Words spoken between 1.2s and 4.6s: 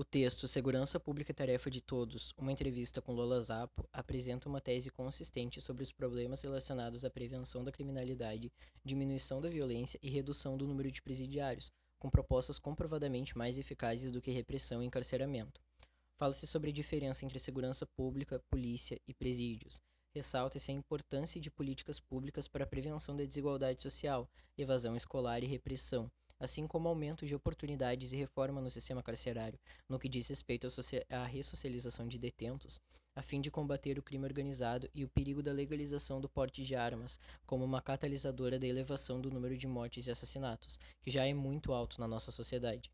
Tarefa de Todos, uma entrevista com Lola Zappo, apresenta uma